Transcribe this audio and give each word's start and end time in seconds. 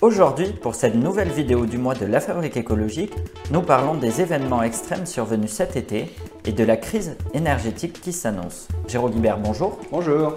Aujourd'hui, 0.00 0.52
pour 0.52 0.76
cette 0.76 0.94
nouvelle 0.94 1.30
vidéo 1.30 1.66
du 1.66 1.76
mois 1.76 1.96
de 1.96 2.06
la 2.06 2.20
fabrique 2.20 2.56
écologique, 2.56 3.12
nous 3.50 3.62
parlons 3.62 3.96
des 3.96 4.20
événements 4.20 4.62
extrêmes 4.62 5.06
survenus 5.06 5.50
cet 5.50 5.74
été 5.74 6.14
et 6.44 6.52
de 6.52 6.62
la 6.62 6.76
crise 6.76 7.16
énergétique 7.34 8.00
qui 8.00 8.12
s'annonce. 8.12 8.68
Jérôme 8.86 9.10
Guibert, 9.10 9.40
bonjour. 9.40 9.76
Bonjour. 9.90 10.36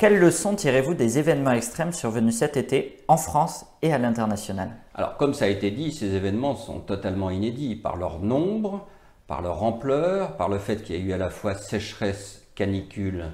Quelles 0.00 0.18
leçons 0.18 0.56
tirez-vous 0.56 0.94
des 0.94 1.20
événements 1.20 1.52
extrêmes 1.52 1.92
survenus 1.92 2.38
cet 2.38 2.56
été 2.56 2.98
en 3.06 3.16
France 3.16 3.66
et 3.82 3.92
à 3.92 3.98
l'international? 3.98 4.72
Alors, 4.96 5.16
comme 5.16 5.32
ça 5.32 5.44
a 5.44 5.48
été 5.48 5.70
dit, 5.70 5.92
ces 5.92 6.16
événements 6.16 6.56
sont 6.56 6.80
totalement 6.80 7.30
inédits 7.30 7.76
par 7.76 7.94
leur 7.94 8.18
nombre, 8.18 8.88
par 9.28 9.42
leur 9.42 9.62
ampleur, 9.62 10.36
par 10.36 10.48
le 10.48 10.58
fait 10.58 10.82
qu'il 10.82 10.96
y 10.96 10.98
a 10.98 11.02
eu 11.02 11.12
à 11.12 11.18
la 11.18 11.30
fois 11.30 11.54
sécheresse, 11.54 12.42
canicule 12.56 13.26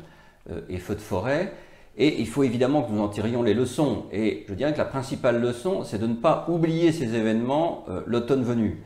euh, 0.50 0.60
et 0.68 0.76
feux 0.76 0.94
de 0.94 1.00
forêt. 1.00 1.54
Et 2.00 2.20
il 2.20 2.28
faut 2.28 2.44
évidemment 2.44 2.82
que 2.82 2.92
nous 2.92 3.02
en 3.02 3.08
tirions 3.08 3.42
les 3.42 3.54
leçons. 3.54 4.04
Et 4.12 4.46
je 4.48 4.54
dirais 4.54 4.72
que 4.72 4.78
la 4.78 4.84
principale 4.84 5.40
leçon, 5.40 5.82
c'est 5.82 5.98
de 5.98 6.06
ne 6.06 6.14
pas 6.14 6.46
oublier 6.48 6.92
ces 6.92 7.16
événements 7.16 7.84
euh, 7.88 8.02
l'automne 8.06 8.44
venu. 8.44 8.80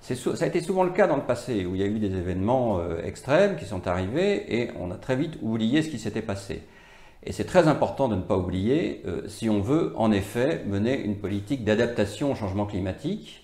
Ça 0.00 0.14
a 0.40 0.46
été 0.46 0.60
souvent 0.62 0.82
le 0.82 0.90
cas 0.90 1.06
dans 1.06 1.16
le 1.16 1.22
passé, 1.22 1.66
où 1.66 1.74
il 1.74 1.80
y 1.80 1.84
a 1.84 1.86
eu 1.86 1.98
des 1.98 2.14
événements 2.14 2.78
euh, 2.78 3.02
extrêmes 3.04 3.56
qui 3.56 3.66
sont 3.66 3.86
arrivés 3.86 4.60
et 4.60 4.70
on 4.78 4.90
a 4.90 4.94
très 4.94 5.16
vite 5.16 5.34
oublié 5.42 5.82
ce 5.82 5.90
qui 5.90 5.98
s'était 5.98 6.22
passé. 6.22 6.62
Et 7.24 7.32
c'est 7.32 7.44
très 7.44 7.68
important 7.68 8.08
de 8.08 8.14
ne 8.14 8.22
pas 8.22 8.38
oublier 8.38 9.02
euh, 9.06 9.28
si 9.28 9.50
on 9.50 9.60
veut 9.60 9.92
en 9.96 10.10
effet 10.10 10.62
mener 10.66 10.98
une 10.98 11.16
politique 11.16 11.62
d'adaptation 11.62 12.32
au 12.32 12.34
changement 12.34 12.66
climatique, 12.66 13.42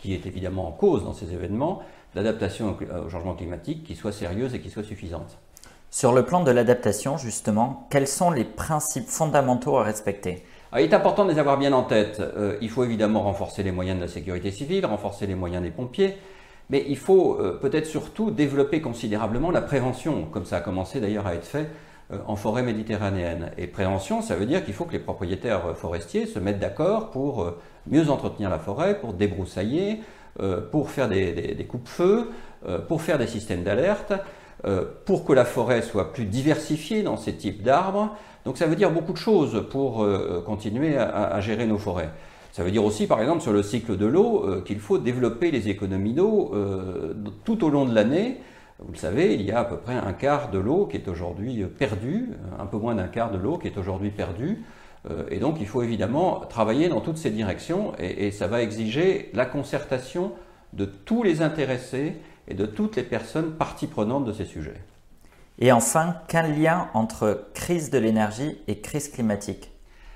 qui 0.00 0.14
est 0.14 0.26
évidemment 0.26 0.66
en 0.66 0.72
cause 0.72 1.04
dans 1.04 1.12
ces 1.12 1.32
événements, 1.32 1.80
d'adaptation 2.16 2.76
au 3.06 3.08
changement 3.08 3.34
climatique 3.34 3.84
qui 3.84 3.94
soit 3.94 4.10
sérieuse 4.10 4.52
et 4.52 4.58
qui 4.58 4.68
soit 4.68 4.82
suffisante. 4.82 5.38
Sur 5.92 6.12
le 6.12 6.24
plan 6.24 6.44
de 6.44 6.52
l'adaptation, 6.52 7.16
justement, 7.16 7.88
quels 7.90 8.06
sont 8.06 8.30
les 8.30 8.44
principes 8.44 9.08
fondamentaux 9.08 9.76
à 9.76 9.82
respecter? 9.82 10.44
Ah, 10.70 10.80
il 10.80 10.88
est 10.88 10.94
important 10.94 11.24
de 11.24 11.32
les 11.32 11.40
avoir 11.40 11.58
bien 11.58 11.72
en 11.72 11.82
tête. 11.82 12.20
Euh, 12.20 12.56
il 12.60 12.70
faut 12.70 12.84
évidemment 12.84 13.22
renforcer 13.22 13.64
les 13.64 13.72
moyens 13.72 13.98
de 13.98 14.04
la 14.04 14.08
sécurité 14.08 14.52
civile, 14.52 14.86
renforcer 14.86 15.26
les 15.26 15.34
moyens 15.34 15.64
des 15.64 15.72
pompiers, 15.72 16.16
mais 16.70 16.84
il 16.86 16.96
faut 16.96 17.40
euh, 17.40 17.58
peut-être 17.60 17.86
surtout 17.86 18.30
développer 18.30 18.80
considérablement 18.80 19.50
la 19.50 19.62
prévention, 19.62 20.26
comme 20.30 20.44
ça 20.44 20.58
a 20.58 20.60
commencé 20.60 21.00
d'ailleurs 21.00 21.26
à 21.26 21.34
être 21.34 21.44
fait 21.44 21.68
euh, 22.12 22.18
en 22.28 22.36
forêt 22.36 22.62
méditerranéenne. 22.62 23.50
Et 23.58 23.66
prévention, 23.66 24.22
ça 24.22 24.36
veut 24.36 24.46
dire 24.46 24.64
qu'il 24.64 24.74
faut 24.74 24.84
que 24.84 24.92
les 24.92 25.00
propriétaires 25.00 25.76
forestiers 25.76 26.26
se 26.26 26.38
mettent 26.38 26.60
d'accord 26.60 27.10
pour 27.10 27.52
mieux 27.88 28.10
entretenir 28.10 28.48
la 28.48 28.60
forêt, 28.60 29.00
pour 29.00 29.12
débroussailler, 29.12 30.02
pour 30.70 30.90
faire 30.90 31.08
des, 31.08 31.32
des 31.32 31.64
coupe-feux, 31.64 32.30
pour 32.86 33.02
faire 33.02 33.18
des 33.18 33.26
systèmes 33.26 33.64
d'alerte. 33.64 34.12
Euh, 34.66 34.84
pour 35.06 35.24
que 35.24 35.32
la 35.32 35.46
forêt 35.46 35.80
soit 35.80 36.12
plus 36.12 36.26
diversifiée 36.26 37.02
dans 37.02 37.16
ces 37.16 37.32
types 37.32 37.62
d'arbres. 37.62 38.14
Donc 38.44 38.58
ça 38.58 38.66
veut 38.66 38.76
dire 38.76 38.90
beaucoup 38.90 39.14
de 39.14 39.18
choses 39.18 39.64
pour 39.70 40.02
euh, 40.02 40.42
continuer 40.44 40.98
à, 40.98 41.40
gérer 41.40 41.64
nos 41.64 41.78
forêts. 41.78 42.10
Ça 42.52 42.62
veut 42.62 42.70
dire 42.70 42.84
aussi, 42.84 43.06
par 43.06 43.22
exemple, 43.22 43.40
sur 43.40 43.54
le 43.54 43.62
cycle 43.62 43.96
de 43.96 44.04
l'eau, 44.04 44.44
euh, 44.44 44.60
qu'il 44.60 44.78
faut 44.78 44.98
développer 44.98 45.50
les 45.50 45.70
économies 45.70 46.12
d'eau 46.12 46.52
tout 47.44 47.64
au 47.64 47.70
long 47.70 47.86
de 47.86 47.94
l'année. 47.94 48.36
Vous 48.80 48.92
le 48.92 48.98
savez, 48.98 49.32
il 49.34 49.42
y 49.42 49.50
a 49.50 49.60
à 49.60 49.64
peu 49.64 49.78
près 49.78 49.94
un 49.94 50.12
quart 50.12 50.50
de 50.50 50.58
l'eau 50.58 50.84
qui 50.84 50.98
est 50.98 51.08
aujourd'hui 51.08 51.64
perdue, 51.64 52.30
un 52.58 52.66
peu 52.66 52.76
moins 52.76 52.94
d'un 52.94 53.08
quart 53.08 53.30
de 53.30 53.38
l'eau 53.38 53.56
qui 53.56 53.66
est 53.66 53.78
aujourd'hui 53.78 54.10
perdue. 54.10 54.62
et 55.30 55.38
donc 55.38 55.56
il 55.60 55.66
faut 55.66 55.82
évidemment 55.82 56.40
travailler 56.48 56.88
dans 56.88 57.00
toutes 57.00 57.18
ces 57.18 57.30
directions 57.30 57.92
et 57.98 58.30
ça 58.30 58.46
va 58.46 58.62
exiger 58.62 59.30
la 59.34 59.44
concertation 59.44 60.32
de 60.72 60.86
tous 60.86 61.22
les 61.22 61.42
intéressés 61.42 62.14
et 62.48 62.54
de 62.54 62.66
toutes 62.66 62.96
les 62.96 63.02
personnes 63.02 63.52
parties 63.52 63.86
prenantes 63.86 64.24
de 64.24 64.32
ces 64.32 64.44
sujets. 64.44 64.80
Et 65.58 65.72
enfin, 65.72 66.16
quel 66.28 66.60
lien 66.60 66.88
entre 66.94 67.48
crise 67.54 67.90
de 67.90 67.98
l'énergie 67.98 68.56
et 68.66 68.80
crise 68.80 69.08
climatique 69.08 69.70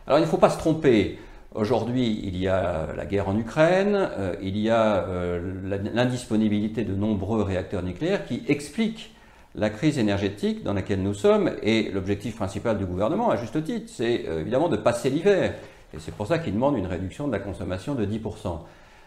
Alors 0.06 0.18
il 0.18 0.22
ne 0.22 0.26
faut 0.26 0.38
pas 0.38 0.50
se 0.50 0.58
tromper. 0.58 1.18
Aujourd'hui, 1.54 2.20
il 2.24 2.36
y 2.36 2.48
a 2.48 2.88
la 2.96 3.06
guerre 3.06 3.28
en 3.28 3.38
Ukraine, 3.38 3.94
euh, 3.94 4.34
il 4.42 4.58
y 4.58 4.70
a 4.70 5.06
euh, 5.06 5.80
l'indisponibilité 5.94 6.82
de 6.82 6.94
nombreux 6.94 7.42
réacteurs 7.42 7.84
nucléaires 7.84 8.26
qui 8.26 8.42
expliquent 8.48 9.14
la 9.54 9.70
crise 9.70 9.98
énergétique 9.98 10.64
dans 10.64 10.72
laquelle 10.72 11.02
nous 11.02 11.14
sommes. 11.14 11.52
Et 11.62 11.92
l'objectif 11.92 12.34
principal 12.34 12.76
du 12.76 12.86
gouvernement, 12.86 13.30
à 13.30 13.36
juste 13.36 13.62
titre, 13.62 13.92
c'est 13.94 14.24
euh, 14.26 14.40
évidemment 14.40 14.68
de 14.68 14.76
passer 14.76 15.10
l'hiver. 15.10 15.54
Et 15.92 15.98
c'est 16.00 16.14
pour 16.14 16.26
ça 16.26 16.38
qu'il 16.38 16.54
demande 16.54 16.76
une 16.76 16.86
réduction 16.86 17.28
de 17.28 17.32
la 17.32 17.38
consommation 17.38 17.94
de 17.94 18.04
10%. 18.04 18.58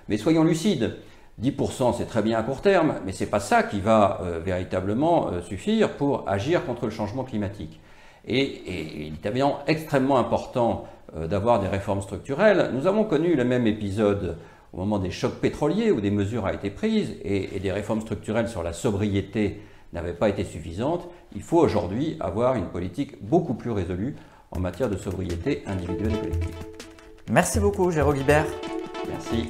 Mais 0.07 0.17
soyons 0.17 0.45
lucides, 0.45 0.95
10% 1.41 1.93
c'est 1.97 2.05
très 2.05 2.21
bien 2.21 2.39
à 2.39 2.43
court 2.43 2.61
terme, 2.61 2.95
mais 3.05 3.11
ce 3.11 3.23
n'est 3.23 3.29
pas 3.29 3.39
ça 3.39 3.63
qui 3.63 3.79
va 3.79 4.19
euh, 4.21 4.39
véritablement 4.43 5.29
euh, 5.29 5.41
suffire 5.41 5.91
pour 5.91 6.27
agir 6.27 6.65
contre 6.65 6.85
le 6.85 6.91
changement 6.91 7.23
climatique. 7.23 7.79
Et, 8.25 9.05
il 9.07 9.13
est 9.13 9.25
évidemment 9.25 9.59
extrêmement 9.67 10.17
important 10.17 10.85
euh, 11.15 11.27
d'avoir 11.27 11.59
des 11.59 11.67
réformes 11.67 12.01
structurelles. 12.01 12.71
Nous 12.73 12.87
avons 12.87 13.03
connu 13.03 13.35
le 13.35 13.45
même 13.45 13.67
épisode 13.67 14.37
au 14.73 14.77
moment 14.79 14.99
des 14.99 15.11
chocs 15.11 15.39
pétroliers 15.39 15.91
où 15.91 16.01
des 16.01 16.11
mesures 16.11 16.43
ont 16.43 16.49
été 16.49 16.69
prises 16.69 17.15
et, 17.23 17.55
et 17.55 17.59
des 17.59 17.71
réformes 17.71 18.01
structurelles 18.01 18.49
sur 18.49 18.63
la 18.63 18.73
sobriété 18.73 19.61
n'avaient 19.93 20.13
pas 20.13 20.29
été 20.29 20.43
suffisantes. 20.43 21.07
Il 21.35 21.41
faut 21.43 21.59
aujourd'hui 21.59 22.17
avoir 22.19 22.55
une 22.55 22.67
politique 22.67 23.23
beaucoup 23.23 23.53
plus 23.53 23.71
résolue 23.71 24.15
en 24.51 24.59
matière 24.59 24.89
de 24.89 24.97
sobriété 24.97 25.63
individuelle 25.67 26.13
et 26.13 26.19
collective. 26.19 26.55
Merci 27.31 27.59
beaucoup 27.59 27.91
Jérôme 27.91 28.15
Guibert. 28.15 28.45
Merci. 29.09 29.49